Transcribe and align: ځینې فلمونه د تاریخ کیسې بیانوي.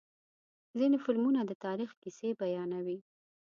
ځینې 0.79 0.97
فلمونه 1.05 1.41
د 1.45 1.51
تاریخ 1.65 1.89
کیسې 2.01 2.29
بیانوي. 2.41 2.99